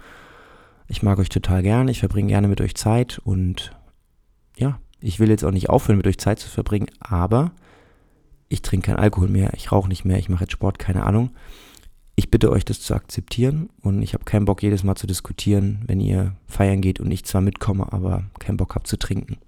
ich 0.87 1.03
mag 1.03 1.19
euch 1.19 1.29
total 1.29 1.63
gern, 1.63 1.89
ich 1.89 2.01
verbringe 2.01 2.29
gerne 2.29 2.49
mit 2.49 2.61
euch 2.61 2.75
Zeit 2.75 3.19
und 3.25 3.77
ja, 4.57 4.79
ich 5.01 5.21
will 5.21 5.31
jetzt 5.31 5.45
auch 5.45 5.51
nicht 5.51 5.71
aufhören, 5.71 5.97
mit 5.97 6.07
euch 6.07 6.19
Zeit 6.19 6.39
zu 6.39 6.49
verbringen, 6.49 6.89
aber 7.01 7.53
ich 8.49 8.63
trinke 8.63 8.87
keinen 8.87 8.99
Alkohol 8.99 9.29
mehr, 9.29 9.53
ich 9.55 9.73
rauche 9.73 9.89
nicht 9.89 10.05
mehr, 10.05 10.19
ich 10.19 10.29
mache 10.29 10.45
jetzt 10.45 10.53
Sport, 10.53 10.79
keine 10.79 11.05
Ahnung. 11.05 11.31
Ich 12.17 12.31
bitte 12.31 12.53
euch, 12.53 12.65
das 12.65 12.81
zu 12.81 12.95
akzeptieren 12.95 13.71
und 13.81 14.01
ich 14.03 14.15
habe 14.15 14.25
keinen 14.25 14.45
Bock, 14.45 14.63
jedes 14.63 14.85
Mal 14.85 14.95
zu 14.95 15.09
diskutieren, 15.09 15.83
wenn 15.87 16.01
ihr 16.01 16.37
feiern 16.47 16.81
geht 16.81 17.01
und 17.01 17.11
ich 17.11 17.25
zwar 17.25 17.41
mitkomme, 17.41 17.93
aber 17.93 18.23
keinen 18.39 18.57
Bock 18.57 18.77
habe 18.77 18.85
zu 18.85 18.97
trinken. 18.97 19.39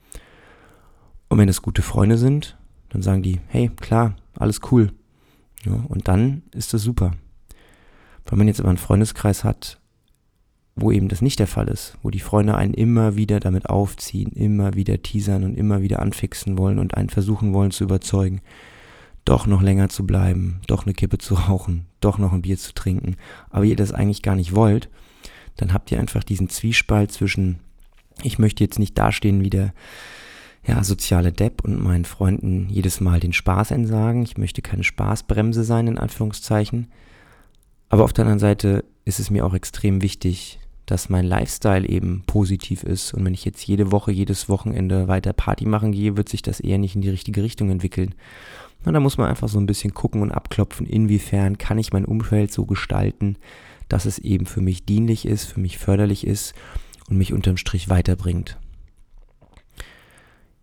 Und 1.28 1.38
wenn 1.38 1.48
es 1.48 1.62
gute 1.62 1.82
Freunde 1.82 2.18
sind, 2.18 2.58
dann 2.88 3.02
sagen 3.02 3.22
die, 3.22 3.40
hey, 3.46 3.70
klar, 3.76 4.16
alles 4.34 4.60
cool. 4.72 4.92
Ja, 5.64 5.74
und 5.88 6.08
dann 6.08 6.42
ist 6.52 6.74
das 6.74 6.82
super. 6.82 7.12
Wenn 8.26 8.38
man 8.38 8.48
jetzt 8.48 8.60
aber 8.60 8.68
einen 8.68 8.78
Freundeskreis 8.78 9.44
hat, 9.44 9.78
wo 10.74 10.92
eben 10.92 11.08
das 11.08 11.22
nicht 11.22 11.38
der 11.38 11.46
Fall 11.46 11.68
ist, 11.68 11.96
wo 12.02 12.10
die 12.10 12.20
Freunde 12.20 12.54
einen 12.54 12.74
immer 12.74 13.16
wieder 13.16 13.40
damit 13.40 13.70
aufziehen, 13.70 14.32
immer 14.32 14.74
wieder 14.74 15.02
teasern 15.02 15.44
und 15.44 15.56
immer 15.56 15.80
wieder 15.80 16.00
anfixen 16.00 16.58
wollen 16.58 16.78
und 16.78 16.94
einen 16.94 17.08
versuchen 17.08 17.54
wollen 17.54 17.70
zu 17.70 17.84
überzeugen, 17.84 18.42
doch 19.24 19.46
noch 19.46 19.62
länger 19.62 19.88
zu 19.88 20.06
bleiben, 20.06 20.60
doch 20.66 20.84
eine 20.84 20.94
Kippe 20.94 21.18
zu 21.18 21.34
rauchen, 21.34 21.86
doch 22.00 22.18
noch 22.18 22.32
ein 22.32 22.42
Bier 22.42 22.58
zu 22.58 22.74
trinken, 22.74 23.16
aber 23.48 23.64
ihr 23.64 23.76
das 23.76 23.92
eigentlich 23.92 24.22
gar 24.22 24.36
nicht 24.36 24.54
wollt, 24.54 24.90
dann 25.56 25.72
habt 25.72 25.90
ihr 25.90 25.98
einfach 25.98 26.22
diesen 26.22 26.50
Zwiespalt 26.50 27.10
zwischen, 27.10 27.58
ich 28.22 28.38
möchte 28.38 28.62
jetzt 28.62 28.78
nicht 28.78 28.98
dastehen 28.98 29.42
wie 29.42 29.50
der 29.50 29.72
ja, 30.66 30.84
soziale 30.84 31.32
Depp 31.32 31.64
und 31.64 31.82
meinen 31.82 32.04
Freunden 32.04 32.68
jedes 32.68 33.00
Mal 33.00 33.18
den 33.18 33.32
Spaß 33.32 33.70
entsagen, 33.70 34.24
ich 34.24 34.36
möchte 34.36 34.60
keine 34.60 34.84
Spaßbremse 34.84 35.64
sein, 35.64 35.86
in 35.86 35.98
Anführungszeichen, 35.98 36.88
aber 37.88 38.04
auf 38.04 38.12
der 38.12 38.24
anderen 38.24 38.38
Seite 38.38 38.84
ist 39.04 39.20
es 39.20 39.30
mir 39.30 39.46
auch 39.46 39.54
extrem 39.54 40.02
wichtig, 40.02 40.58
dass 40.86 41.08
mein 41.08 41.24
Lifestyle 41.24 41.86
eben 41.88 42.22
positiv 42.26 42.84
ist. 42.84 43.12
Und 43.12 43.24
wenn 43.24 43.34
ich 43.34 43.44
jetzt 43.44 43.66
jede 43.66 43.90
Woche, 43.90 44.12
jedes 44.12 44.48
Wochenende 44.48 45.08
weiter 45.08 45.32
Party 45.32 45.66
machen 45.66 45.92
gehe, 45.92 46.16
wird 46.16 46.28
sich 46.28 46.42
das 46.42 46.60
eher 46.60 46.78
nicht 46.78 46.94
in 46.94 47.00
die 47.02 47.10
richtige 47.10 47.42
Richtung 47.42 47.70
entwickeln. 47.70 48.14
Und 48.84 48.94
da 48.94 49.00
muss 49.00 49.18
man 49.18 49.28
einfach 49.28 49.48
so 49.48 49.58
ein 49.58 49.66
bisschen 49.66 49.94
gucken 49.94 50.22
und 50.22 50.30
abklopfen, 50.30 50.86
inwiefern 50.86 51.58
kann 51.58 51.78
ich 51.78 51.92
mein 51.92 52.04
Umfeld 52.04 52.52
so 52.52 52.66
gestalten, 52.66 53.36
dass 53.88 54.04
es 54.04 54.18
eben 54.18 54.46
für 54.46 54.60
mich 54.60 54.84
dienlich 54.84 55.26
ist, 55.26 55.44
für 55.44 55.60
mich 55.60 55.78
förderlich 55.78 56.24
ist 56.26 56.54
und 57.08 57.18
mich 57.18 57.32
unterm 57.32 57.56
Strich 57.56 57.88
weiterbringt. 57.88 58.58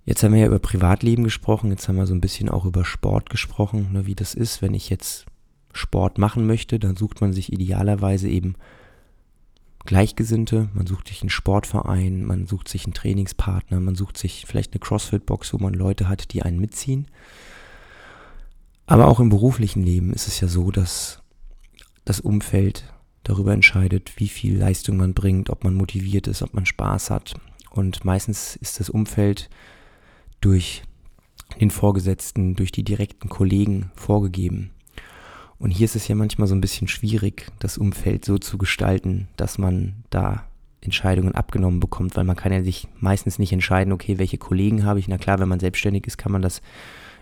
Jetzt 0.05 0.23
haben 0.23 0.33
wir 0.33 0.41
ja 0.41 0.47
über 0.47 0.59
Privatleben 0.59 1.23
gesprochen, 1.23 1.69
jetzt 1.69 1.87
haben 1.87 1.95
wir 1.95 2.05
so 2.05 2.13
ein 2.13 2.21
bisschen 2.21 2.49
auch 2.49 2.65
über 2.65 2.83
Sport 2.83 3.29
gesprochen, 3.29 3.89
ne, 3.93 4.05
wie 4.05 4.15
das 4.15 4.33
ist, 4.33 4.61
wenn 4.61 4.73
ich 4.73 4.89
jetzt 4.89 5.25
Sport 5.73 6.17
machen 6.17 6.47
möchte, 6.47 6.79
dann 6.79 6.95
sucht 6.95 7.21
man 7.21 7.33
sich 7.33 7.51
idealerweise 7.51 8.29
eben 8.29 8.55
Gleichgesinnte, 9.85 10.69
man 10.73 10.87
sucht 10.87 11.09
sich 11.09 11.21
einen 11.21 11.29
Sportverein, 11.29 12.23
man 12.23 12.47
sucht 12.47 12.69
sich 12.69 12.85
einen 12.85 12.93
Trainingspartner, 12.93 13.81
man 13.81 13.95
sucht 13.95 14.17
sich 14.17 14.45
vielleicht 14.47 14.71
eine 14.71 14.79
CrossFit-Box, 14.79 15.53
wo 15.53 15.57
man 15.57 15.73
Leute 15.73 16.07
hat, 16.07 16.31
die 16.31 16.41
einen 16.41 16.59
mitziehen. 16.59 17.07
Aber 18.85 19.07
auch 19.07 19.19
im 19.19 19.29
beruflichen 19.29 19.83
Leben 19.83 20.13
ist 20.13 20.27
es 20.27 20.39
ja 20.39 20.47
so, 20.47 20.71
dass 20.71 21.21
das 22.05 22.21
Umfeld 22.21 22.93
darüber 23.23 23.53
entscheidet, 23.53 24.13
wie 24.17 24.29
viel 24.29 24.57
Leistung 24.57 24.97
man 24.97 25.13
bringt, 25.13 25.49
ob 25.49 25.63
man 25.63 25.73
motiviert 25.73 26.27
ist, 26.27 26.41
ob 26.41 26.53
man 26.53 26.65
Spaß 26.65 27.09
hat. 27.09 27.35
Und 27.69 28.05
meistens 28.05 28.55
ist 28.57 28.79
das 28.79 28.89
Umfeld 28.89 29.49
durch 30.41 30.83
den 31.59 31.71
Vorgesetzten, 31.71 32.55
durch 32.55 32.71
die 32.71 32.83
direkten 32.83 33.29
Kollegen 33.29 33.91
vorgegeben. 33.95 34.71
Und 35.63 35.71
hier 35.71 35.85
ist 35.85 35.95
es 35.95 36.09
ja 36.09 36.15
manchmal 36.15 36.49
so 36.49 36.55
ein 36.55 36.59
bisschen 36.59 36.89
schwierig, 36.89 37.49
das 37.59 37.77
Umfeld 37.77 38.25
so 38.25 38.37
zu 38.37 38.57
gestalten, 38.57 39.29
dass 39.37 39.57
man 39.57 39.93
da 40.09 40.43
Entscheidungen 40.81 41.35
abgenommen 41.35 41.79
bekommt, 41.79 42.17
weil 42.17 42.25
man 42.25 42.35
kann 42.35 42.51
ja 42.51 42.61
sich 42.61 42.89
meistens 42.99 43.39
nicht 43.39 43.53
entscheiden, 43.53 43.93
okay, 43.93 44.19
welche 44.19 44.37
Kollegen 44.37 44.83
habe 44.83 44.99
ich. 44.99 45.07
Na 45.07 45.17
klar, 45.17 45.39
wenn 45.39 45.47
man 45.47 45.61
selbstständig 45.61 46.05
ist, 46.05 46.17
kann 46.17 46.33
man 46.33 46.41
das 46.41 46.61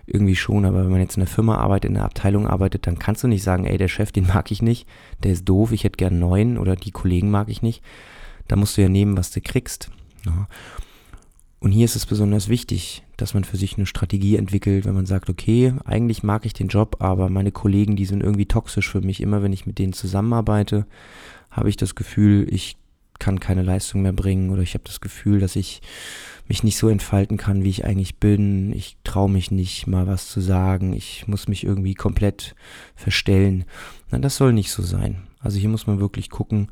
irgendwie 0.08 0.36
schon, 0.36 0.66
aber 0.66 0.84
wenn 0.84 0.90
man 0.90 1.02
jetzt 1.02 1.18
in 1.18 1.22
einer 1.22 1.30
Firma 1.30 1.58
arbeitet, 1.58 1.92
in 1.92 1.98
einer 1.98 2.06
Abteilung 2.06 2.48
arbeitet, 2.48 2.88
dann 2.88 2.98
kannst 2.98 3.24
du 3.24 3.28
nicht 3.28 3.44
sagen, 3.44 3.66
ey, 3.66 3.78
der 3.78 3.88
Chef, 3.88 4.12
den 4.12 4.26
mag 4.26 4.50
ich 4.50 4.64
nicht, 4.64 4.88
der 5.22 5.34
ist 5.34 5.48
doof, 5.48 5.72
ich 5.72 5.84
hätte 5.84 5.98
gern 5.98 6.14
einen 6.14 6.22
neuen 6.22 6.58
oder 6.58 6.76
die 6.76 6.90
Kollegen 6.90 7.30
mag 7.30 7.48
ich 7.48 7.62
nicht. 7.62 7.84
Da 8.48 8.56
musst 8.56 8.76
du 8.76 8.82
ja 8.82 8.90
nehmen, 8.90 9.18
was 9.18 9.30
du 9.30 9.40
kriegst. 9.40 9.92
Und 11.60 11.72
hier 11.72 11.86
ist 11.86 11.96
es 11.96 12.08
besonders 12.08 12.50
wichtig, 12.50 13.04
dass 13.22 13.34
man 13.34 13.44
für 13.44 13.58
sich 13.58 13.78
eine 13.78 13.86
Strategie 13.86 14.36
entwickelt, 14.36 14.86
wenn 14.86 14.96
man 14.96 15.06
sagt, 15.06 15.30
okay, 15.30 15.74
eigentlich 15.86 16.24
mag 16.24 16.46
ich 16.46 16.54
den 16.54 16.68
Job, 16.68 16.98
aber 17.00 17.30
meine 17.30 17.52
Kollegen, 17.52 17.96
die 17.96 18.06
sind 18.06 18.24
irgendwie 18.24 18.46
toxisch 18.46 18.90
für 18.90 19.02
mich. 19.02 19.22
Immer 19.22 19.44
wenn 19.44 19.54
ich 19.54 19.66
mit 19.66 19.78
denen 19.78 19.94
zusammenarbeite, 19.94 20.86
habe 21.50 21.70
ich 21.70 21.78
das 21.78 21.96
Gefühl, 21.96 22.48
ich 22.50 22.78
kann 23.20 23.40
keine 23.40 23.62
Leistung 23.62 24.02
mehr 24.02 24.14
bringen 24.14 24.50
oder 24.50 24.64
ich 24.64 24.74
habe 24.74 24.84
das 24.86 25.00
Gefühl, 25.00 25.40
dass 25.40 25.56
ich 25.56 25.82
mich 26.48 26.64
nicht 26.64 26.78
so 26.78 26.90
entfalten 26.90 27.38
kann, 27.38 27.64
wie 27.64 27.70
ich 27.70 27.86
eigentlich 27.86 28.18
bin. 28.18 28.74
Ich 28.74 28.98
traue 29.04 29.30
mich 29.30 29.52
nicht, 29.52 29.86
mal 29.86 30.08
was 30.08 30.28
zu 30.28 30.42
sagen. 30.42 30.94
Ich 30.94 31.28
muss 31.28 31.48
mich 31.48 31.64
irgendwie 31.64 31.94
komplett 31.94 32.56
verstellen. 32.96 33.66
Na, 34.10 34.18
das 34.18 34.38
soll 34.38 34.52
nicht 34.54 34.72
so 34.72 34.82
sein. 34.82 35.22
Also 35.40 35.60
hier 35.60 35.70
muss 35.70 35.88
man 35.88 36.00
wirklich 36.00 36.30
gucken 36.30 36.70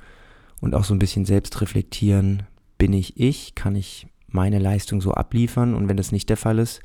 und 0.59 0.73
auch 0.73 0.83
so 0.83 0.93
ein 0.93 0.99
bisschen 0.99 1.25
selbst 1.25 1.61
reflektieren. 1.61 2.43
Bin 2.77 2.93
ich 2.93 3.19
ich? 3.19 3.53
Kann 3.53 3.75
ich 3.75 4.07
meine 4.31 4.59
Leistung 4.59 5.01
so 5.01 5.13
abliefern 5.13 5.73
und 5.73 5.89
wenn 5.89 5.97
das 5.97 6.11
nicht 6.11 6.29
der 6.29 6.37
Fall 6.37 6.59
ist, 6.59 6.81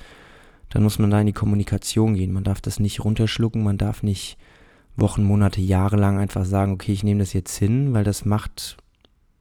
dann 0.70 0.82
muss 0.82 0.98
man 0.98 1.10
da 1.10 1.20
in 1.20 1.26
die 1.26 1.32
Kommunikation 1.32 2.14
gehen. 2.14 2.32
Man 2.32 2.44
darf 2.44 2.60
das 2.60 2.80
nicht 2.80 3.04
runterschlucken, 3.04 3.62
man 3.62 3.78
darf 3.78 4.02
nicht 4.02 4.38
Wochen, 4.96 5.24
Monate, 5.24 5.60
Jahre 5.60 5.96
lang 5.96 6.18
einfach 6.18 6.44
sagen, 6.44 6.72
okay, 6.72 6.92
ich 6.92 7.04
nehme 7.04 7.20
das 7.20 7.32
jetzt 7.32 7.56
hin, 7.56 7.94
weil 7.94 8.04
das 8.04 8.24
macht 8.24 8.76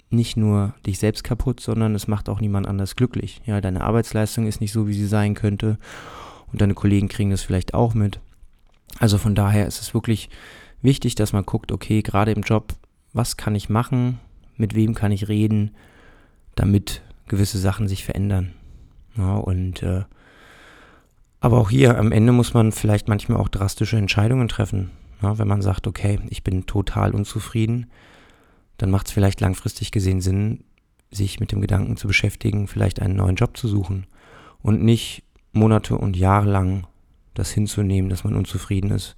nicht 0.10 0.38
nur 0.38 0.76
dich 0.86 1.00
selbst 1.00 1.24
kaputt, 1.24 1.60
sondern 1.60 1.96
es 1.96 2.08
macht 2.08 2.30
auch 2.30 2.40
niemand 2.40 2.68
anders 2.68 2.96
glücklich. 2.96 3.42
Ja, 3.46 3.62
deine 3.62 3.82
Arbeitsleistung 3.82 4.48
ist 4.48 4.62
nicht 4.62 4.72
so, 4.72 4.88
wie 4.88 4.94
sie 4.94 5.08
sein 5.08 5.34
könnte 5.34 5.78
und 6.52 6.62
deine 6.62 6.76
Kollegen 6.76 7.08
kriegen 7.08 7.32
das 7.32 7.42
vielleicht 7.42 7.74
auch 7.74 7.94
mit. 7.94 8.20
Also 9.00 9.18
von 9.18 9.36
daher 9.36 9.66
ist 9.66 9.82
es 9.82 9.94
wirklich 9.94 10.30
wichtig, 10.82 11.16
dass 11.16 11.34
man 11.34 11.46
guckt, 11.46 11.72
okay, 11.72 12.02
gerade 12.02 12.32
im 12.32 12.42
Job, 12.42 12.74
was 13.12 13.38
kann 13.38 13.56
ich 13.56 13.70
machen, 13.70 14.20
mit 14.56 14.76
wem 14.76 14.94
kann 14.94 15.12
ich 15.12 15.28
reden, 15.28 15.72
damit 16.56 17.02
gewisse 17.28 17.58
Sachen 17.58 17.88
sich 17.88 18.04
verändern. 18.04 18.54
Ja, 19.18 19.36
und 19.36 19.84
äh, 19.84 20.04
aber 21.40 21.58
auch 21.58 21.70
hier 21.70 21.98
am 21.98 22.12
Ende 22.12 22.32
muss 22.32 22.54
man 22.54 22.72
vielleicht 22.72 23.08
manchmal 23.10 23.38
auch 23.38 23.50
drastische 23.50 23.98
Entscheidungen 23.98 24.48
treffen. 24.48 24.92
Ja, 25.22 25.38
wenn 25.38 25.48
man 25.48 25.62
sagt, 25.62 25.88
okay, 25.88 26.20
ich 26.30 26.44
bin 26.44 26.66
total 26.66 27.14
unzufrieden, 27.14 27.88
dann 28.78 28.90
macht 28.90 29.08
es 29.08 29.14
vielleicht 29.14 29.42
langfristig 29.42 29.92
gesehen 29.92 30.22
Sinn, 30.22 30.64
sich 31.12 31.40
mit 31.40 31.52
dem 31.52 31.62
Gedanken 31.62 31.98
zu 31.98 32.08
beschäftigen, 32.08 32.68
vielleicht 32.68 33.02
einen 33.02 33.16
neuen 33.16 33.36
Job 33.36 33.58
zu 33.58 33.68
suchen 33.68 34.08
und 34.62 34.84
nicht 34.84 35.24
Monate 35.52 35.98
und 35.98 36.18
Jahre 36.18 36.50
lang 36.50 36.88
das 37.34 37.52
hinzunehmen, 37.52 38.10
dass 38.10 38.24
man 38.24 38.36
unzufrieden 38.36 38.92
ist. 38.92 39.16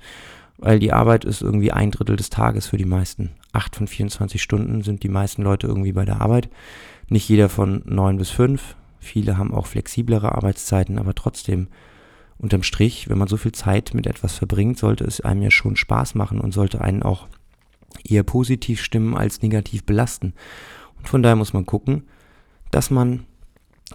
Weil 0.57 0.79
die 0.79 0.93
Arbeit 0.93 1.25
ist 1.25 1.41
irgendwie 1.41 1.71
ein 1.71 1.91
Drittel 1.91 2.15
des 2.15 2.29
Tages 2.29 2.67
für 2.67 2.77
die 2.77 2.85
meisten. 2.85 3.31
Acht 3.51 3.75
von 3.75 3.87
24 3.87 4.41
Stunden 4.41 4.83
sind 4.83 5.03
die 5.03 5.09
meisten 5.09 5.41
Leute 5.41 5.67
irgendwie 5.67 5.91
bei 5.91 6.05
der 6.05 6.21
Arbeit. 6.21 6.49
Nicht 7.09 7.27
jeder 7.27 7.49
von 7.49 7.81
neun 7.85 8.17
bis 8.17 8.29
fünf. 8.29 8.75
Viele 8.99 9.37
haben 9.37 9.53
auch 9.53 9.67
flexiblere 9.67 10.33
Arbeitszeiten, 10.33 10.97
aber 10.97 11.13
trotzdem 11.13 11.67
unterm 12.37 12.63
Strich, 12.63 13.09
wenn 13.09 13.17
man 13.17 13.27
so 13.27 13.37
viel 13.37 13.51
Zeit 13.51 13.93
mit 13.93 14.07
etwas 14.07 14.33
verbringt, 14.33 14.77
sollte 14.77 15.03
es 15.03 15.21
einem 15.21 15.41
ja 15.41 15.51
schon 15.51 15.75
Spaß 15.75 16.15
machen 16.15 16.39
und 16.39 16.53
sollte 16.53 16.81
einen 16.81 17.03
auch 17.03 17.27
eher 18.03 18.23
positiv 18.23 18.81
stimmen 18.81 19.15
als 19.15 19.41
negativ 19.41 19.83
belasten. 19.83 20.33
Und 20.97 21.07
von 21.07 21.21
daher 21.21 21.35
muss 21.35 21.53
man 21.53 21.65
gucken, 21.65 22.07
dass 22.71 22.89
man 22.89 23.25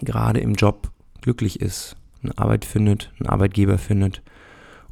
gerade 0.00 0.40
im 0.40 0.54
Job 0.54 0.90
glücklich 1.20 1.60
ist, 1.60 1.96
eine 2.22 2.36
Arbeit 2.38 2.64
findet, 2.64 3.12
einen 3.18 3.28
Arbeitgeber 3.28 3.78
findet 3.78 4.22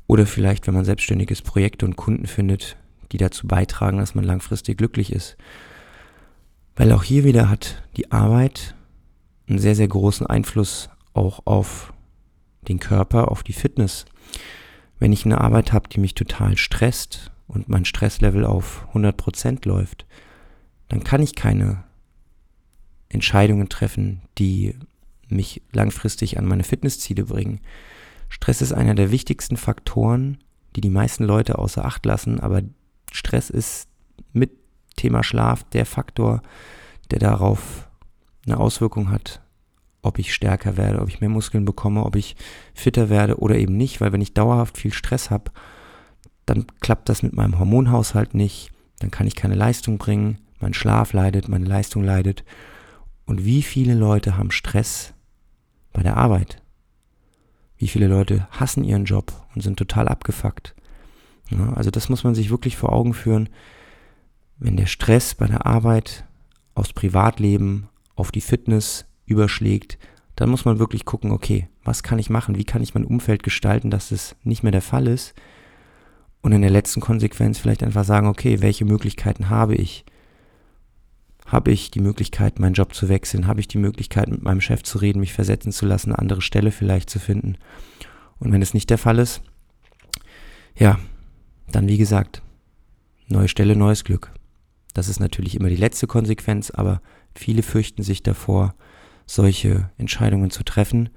oder 0.09 0.27
vielleicht, 0.27 0.67
wenn 0.67 0.75
man 0.75 0.87
selbstständig 0.87 1.31
ist, 1.31 1.43
Projekte 1.43 1.87
und 1.87 1.95
Kunden 1.95 2.27
findet, 2.27 2.77
die 3.13 3.19
dazu 3.19 3.47
beitragen, 3.47 3.99
dass 3.99 4.17
man 4.17 4.25
langfristig 4.25 4.79
glücklich 4.79 5.13
ist. 5.13 5.37
Weil 6.75 6.91
auch 6.93 7.05
hier 7.05 7.25
wieder 7.25 7.49
hat 7.49 7.83
die 7.97 8.11
Arbeit 8.11 8.75
einen 9.49 9.59
sehr, 9.59 9.77
sehr 9.77 9.87
großen 9.87 10.27
Einfluss 10.27 10.89
auch 11.13 11.43
auf 11.45 11.93
den 12.69 12.81
Körper, 12.81 13.31
auf 13.31 13.43
die 13.43 13.53
Fitness. 13.53 14.07
Wenn 14.99 15.13
ich 15.13 15.25
eine 15.25 15.41
Arbeit 15.41 15.73
habe, 15.73 15.89
die 15.89 16.01
mich 16.01 16.15
total 16.15 16.57
stresst 16.57 17.31
und 17.47 17.69
mein 17.69 17.85
Stresslevel 17.85 18.45
auf 18.45 18.87
100% 18.95 19.67
läuft, 19.69 20.07
dann 20.89 21.05
kann 21.05 21.23
ich 21.23 21.35
keine 21.35 21.85
Entscheidungen 23.11 23.69
treffen, 23.69 24.23
die 24.39 24.75
mich 25.29 25.63
langfristig 25.73 26.39
an 26.39 26.47
meine 26.47 26.65
Fitnessziele 26.65 27.25
bringen. 27.25 27.61
Stress 28.29 28.63
ist 28.63 28.73
einer 28.73 28.95
der 28.95 29.11
wichtigsten 29.11 29.57
Faktoren, 29.57 30.39
die 30.77 30.81
die 30.81 30.91
meisten 30.91 31.25
Leute 31.25 31.59
außer 31.59 31.85
Acht 31.85 32.05
lassen, 32.07 32.41
aber 32.41 32.63
Stress 33.11 33.51
ist 33.51 33.89
mit 34.33 34.51
Thema 34.97 35.23
Schlaf 35.23 35.65
der 35.65 35.87
Faktor, 35.87 36.43
der 37.11 37.19
darauf 37.19 37.89
eine 38.47 38.59
Auswirkung 38.59 39.11
hat, 39.11 39.43
ob 40.03 40.19
ich 40.19 40.35
stärker 40.35 40.77
werde, 40.77 41.01
ob 41.01 41.09
ich 41.09 41.21
mehr 41.21 41.31
Muskeln 41.31 41.65
bekomme, 41.65 42.05
ob 42.05 42.17
ich 42.17 42.37
fitter 42.75 43.09
werde 43.09 43.39
oder 43.39 43.57
eben 43.57 43.77
nicht, 43.77 44.01
weil 44.01 44.13
wenn 44.13 44.21
ich 44.21 44.35
dauerhaft 44.35 44.77
viel 44.77 44.93
Stress 44.93 45.31
habe, 45.31 45.51
dann 46.47 46.67
klappt 46.81 47.09
das 47.09 47.23
mit 47.23 47.35
meinem 47.35 47.59
Hormonhaushalt 47.59 48.35
nicht, 48.35 48.73
dann 49.01 49.11
kann 49.11 49.27
ich 49.27 49.37
keine 49.37 49.55
Leistung 49.55 49.99
bringen, 49.99 50.39
mein 50.61 50.75
Schlaf 50.75 51.13
leidet, 51.13 51.49
meine 51.49 51.67
Leistung 51.67 52.03
leidet. 52.03 52.45
Und 53.27 53.45
wie 53.45 53.63
viele 53.63 53.95
Leute 53.95 54.37
haben 54.37 54.51
Stress 54.51 55.13
bei 55.93 56.03
der 56.03 56.17
Arbeit? 56.17 56.63
Wie 57.79 57.89
viele 57.89 58.09
Leute 58.09 58.49
hassen 58.51 58.85
ihren 58.85 59.05
Job 59.05 59.33
und 59.55 59.63
sind 59.63 59.79
total 59.79 60.09
abgefuckt? 60.09 60.75
Ja, 61.51 61.73
also 61.75 61.91
das 61.91 62.09
muss 62.09 62.25
man 62.25 62.35
sich 62.35 62.51
wirklich 62.51 62.77
vor 62.77 62.93
Augen 62.93 63.15
führen. 63.15 63.49
Wenn 64.59 64.77
der 64.77 64.87
Stress 64.87 65.35
bei 65.35 65.47
der 65.47 65.65
Arbeit 65.65 66.25
aufs 66.75 66.93
Privatleben, 66.93 67.89
auf 68.17 68.33
die 68.33 68.41
Fitness 68.41 69.07
überschlägt, 69.25 69.99
dann 70.35 70.51
muss 70.51 70.65
man 70.65 70.79
wirklich 70.79 71.05
gucken, 71.05 71.31
okay, 71.31 71.69
was 71.85 72.03
kann 72.03 72.19
ich 72.19 72.31
machen? 72.31 72.57
Wie 72.57 72.65
kann 72.65 72.83
ich 72.83 72.95
mein 72.95 73.05
Umfeld 73.05 73.43
gestalten, 73.43 73.91
dass 73.91 74.11
es 74.11 74.37
nicht 74.43 74.63
mehr 74.63 74.73
der 74.73 74.83
Fall 74.83 75.07
ist? 75.07 75.35
Und 76.43 76.53
in 76.53 76.63
der 76.63 76.71
letzten 76.71 77.01
Konsequenz 77.01 77.59
vielleicht 77.59 77.83
einfach 77.83 78.05
sagen, 78.05 78.27
okay, 78.27 78.61
welche 78.61 78.85
Möglichkeiten 78.85 79.49
habe 79.49 79.75
ich? 79.75 80.05
Habe 81.49 81.71
ich 81.71 81.91
die 81.91 82.01
Möglichkeit, 82.01 82.59
meinen 82.59 82.75
Job 82.75 82.95
zu 82.95 83.09
wechseln? 83.09 83.47
Habe 83.47 83.61
ich 83.61 83.69
die 83.69 83.79
Möglichkeit, 83.79 84.29
mit 84.29 84.43
meinem 84.43 84.61
Chef 84.61 84.83
zu 84.83 84.99
reden, 84.99 85.21
mich 85.21 85.33
versetzen 85.33 85.73
zu 85.73 85.87
lassen, 85.87 86.11
eine 86.11 86.19
andere 86.19 86.43
Stelle 86.43 86.71
vielleicht 86.71 87.09
zu 87.09 87.19
finden? 87.19 87.57
Und 88.39 88.53
wenn 88.53 88.61
es 88.61 88.75
nicht 88.75 88.91
der 88.91 88.99
Fall 88.99 89.19
ist, 89.19 89.41
ja, 90.77 90.99
dann 91.73 91.89
wie 91.89 91.97
gesagt, 91.97 92.43
neue 93.29 93.49
Stelle, 93.49 93.77
neues 93.77 94.05
Glück. 94.05 94.31
Das 94.93 95.09
ist 95.09 95.21
natürlich 95.21 95.55
immer 95.55 95.71
die 95.71 95.77
letzte 95.77 96.07
Konsequenz, 96.07 96.71
aber 96.71 97.01
viele 97.35 97.63
fürchten 97.63 98.03
sich 98.03 98.23
davor, 98.23 98.75
solche 99.25 99.91
Entscheidungen 99.97 100.51
zu 100.51 100.65
treffen. 100.65 101.09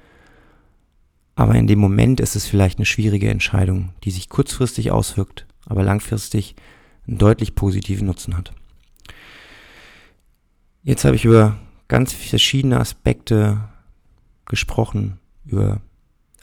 Aber 1.36 1.56
in 1.56 1.68
dem 1.68 1.80
Moment 1.80 2.22
ist 2.22 2.38
es 2.38 2.48
vielleicht 2.48 2.80
eine 2.80 2.86
schwierige 2.86 3.30
Entscheidung, 3.30 3.94
die 4.06 4.12
sich 4.12 4.30
kurzfristig 4.30 4.92
auswirkt, 4.92 5.46
aber 5.66 5.84
langfristig 5.84 6.56
einen 7.06 7.18
deutlich 7.18 7.54
positiven 7.54 8.08
Nutzen 8.08 8.38
hat. 8.38 8.54
Jetzt 10.84 11.06
habe 11.06 11.16
ich 11.16 11.26
über 11.26 11.60
ganz 11.88 12.12
verschiedene 12.12 12.80
Aspekte 12.80 13.70
gesprochen, 14.46 15.20
über 15.46 15.80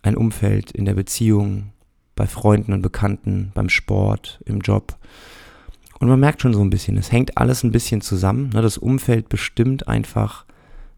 ein 0.03 0.17
Umfeld 0.17 0.71
in 0.71 0.85
der 0.85 0.95
Beziehung, 0.95 1.73
bei 2.15 2.29
Freunden 2.29 2.73
und 2.73 2.83
Bekannten, 2.83 3.51
beim 3.55 3.69
Sport, 3.69 4.41
im 4.45 4.61
Job. 4.61 4.97
Und 5.99 6.07
man 6.07 6.21
merkt 6.21 6.43
schon 6.43 6.55
so 6.55 6.61
ein 6.61 6.71
bisschen, 6.71 6.97
es 6.97 7.11
hängt 7.11 7.37
alles 7.37 7.65
ein 7.65 7.73
bisschen 7.73 8.01
zusammen. 8.01 8.51
Ne? 8.51 8.63
Das 8.63 8.79
Umfeld 8.79 9.29
bestimmt 9.29 9.89
einfach, 9.89 10.47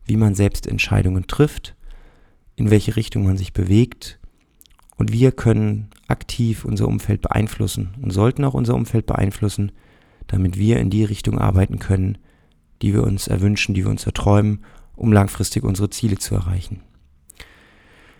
wie 0.05 0.19
man 0.19 0.35
selbst 0.35 0.67
Entscheidungen 0.67 1.27
trifft, 1.27 1.75
in 2.57 2.71
welche 2.71 2.97
Richtung 2.97 3.25
man 3.25 3.39
sich 3.39 3.55
bewegt. 3.55 4.19
Und 4.97 5.13
wir 5.13 5.33
können 5.33 5.89
aktiv 6.09 6.67
unser 6.67 6.89
Umfeld 6.89 7.23
beeinflussen 7.23 7.95
und 8.03 8.11
sollten 8.11 8.45
auch 8.45 8.55
unser 8.55 8.75
Umfeld 8.75 9.07
beeinflussen, 9.07 9.73
damit 10.27 10.59
wir 10.59 10.79
in 10.79 10.91
die 10.91 11.05
Richtung 11.05 11.39
arbeiten 11.39 11.79
können, 11.79 12.19
die 12.83 12.95
wir 12.95 13.05
uns 13.05 13.29
erwünschen, 13.29 13.75
die 13.75 13.85
wir 13.85 13.91
uns 13.91 14.07
erträumen, 14.07 14.65
um 14.97 15.13
langfristig 15.13 15.63
unsere 15.63 15.91
Ziele 15.91 16.19
zu 16.19 16.35
erreichen. 16.35 16.83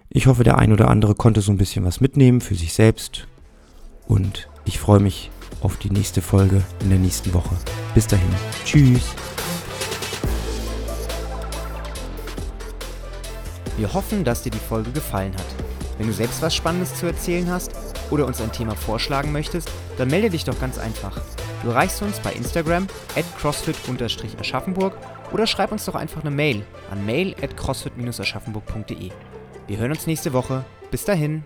Ich 0.09 0.27
hoffe, 0.27 0.43
der 0.43 0.59
ein 0.59 0.73
oder 0.73 0.89
andere 0.89 1.15
konnte 1.15 1.41
so 1.41 1.53
ein 1.53 1.59
bisschen 1.59 1.85
was 1.85 2.01
mitnehmen 2.01 2.41
für 2.41 2.55
sich 2.55 2.73
selbst 2.73 3.29
und 4.09 4.49
ich 4.65 4.79
freue 4.79 5.01
mich 5.01 5.31
auf 5.61 5.77
die 5.77 5.91
nächste 5.91 6.21
Folge 6.21 6.63
in 6.81 6.91
der 6.91 6.99
nächsten 6.99 7.33
Woche. 7.33 7.57
Bis 7.95 8.07
dahin. 8.07 8.29
Tschüss. 8.65 9.15
Wir 13.77 13.93
hoffen, 13.95 14.25
dass 14.25 14.43
dir 14.43 14.51
die 14.51 14.59
Folge 14.59 14.91
gefallen 14.91 15.33
hat. 15.33 15.47
Wenn 15.97 16.07
du 16.07 16.13
selbst 16.13 16.43
was 16.43 16.55
Spannendes 16.55 16.95
zu 16.97 17.07
erzählen 17.07 17.49
hast 17.51 17.73
oder 18.11 18.27
uns 18.27 18.41
ein 18.41 18.53
Thema 18.53 18.75
vorschlagen 18.75 19.33
möchtest, 19.33 19.71
dann 19.97 20.09
melde 20.09 20.31
dich 20.31 20.45
doch 20.45 20.59
ganz 20.59 20.79
einfach. 20.79 21.21
Du 21.63 21.69
erreichst 21.69 22.01
uns 22.01 22.19
bei 22.21 22.33
Instagram 22.33 22.87
at 23.17 23.25
crossfit-aschaffenburg 23.39 24.95
oder 25.33 25.47
schreib 25.47 25.73
uns 25.73 25.85
doch 25.85 25.95
einfach 25.95 26.23
eine 26.23 26.31
Mail 26.31 26.65
an 26.91 27.05
mail 27.05 27.35
at 27.43 27.57
crossfit-aschaffenburg.de. 27.57 29.11
Wir 29.67 29.77
hören 29.77 29.91
uns 29.91 30.07
nächste 30.07 30.33
Woche. 30.33 30.65
Bis 30.91 31.05
dahin. 31.05 31.45